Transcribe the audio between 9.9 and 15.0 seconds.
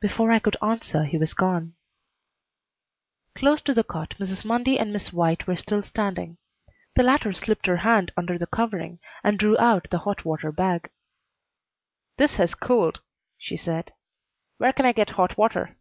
the hot water bag. "This has cooled," she said. "Where can I